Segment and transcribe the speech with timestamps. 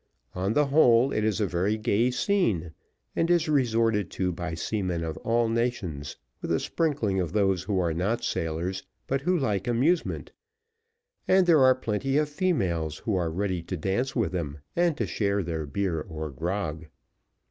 [0.33, 2.71] On the whole, it is a very gay scene,
[3.15, 7.77] and is resorted to by seamen of all nations, with a sprinkling of those who
[7.77, 10.31] are not sailors, but who like amusement,
[11.27, 15.05] and there are plenty of females who are ready to dance with them, and to
[15.05, 16.87] share their beer or grog.